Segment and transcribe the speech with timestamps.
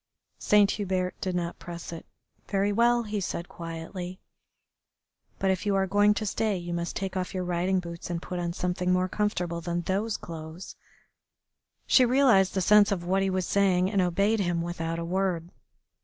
[0.39, 2.07] Saint Hubert did not press it.
[2.47, 4.19] "Very well," he said quietly,
[5.37, 8.19] "but if you are going to stay you must take off your riding boots and
[8.19, 10.75] put on something more comfortable than those clothes."
[11.85, 15.51] She realised the sense of what he was saying, and obeyed him without a word.